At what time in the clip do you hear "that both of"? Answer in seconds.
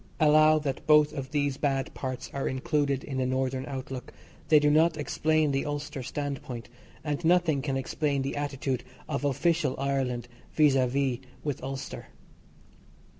0.57-1.29